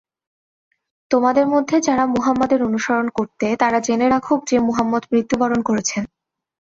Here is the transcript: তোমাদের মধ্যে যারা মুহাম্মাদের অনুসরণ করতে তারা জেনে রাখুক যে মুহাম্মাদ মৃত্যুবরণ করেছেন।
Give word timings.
তোমাদের 1.11 1.45
মধ্যে 1.47 1.77
যারা 1.81 2.03
মুহাম্মাদের 2.05 2.59
অনুসরণ 2.63 3.07
করতে 3.09 3.47
তারা 3.55 3.77
জেনে 3.79 4.07
রাখুক 4.09 4.39
যে 4.47 4.57
মুহাম্মাদ 4.59 5.03
মৃত্যুবরণ 5.11 5.59
করেছেন। 5.61 6.03